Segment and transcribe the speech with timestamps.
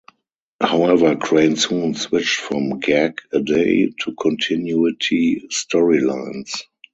[0.59, 6.63] However, Crane soon switched from gag-a-day to continuity storylines.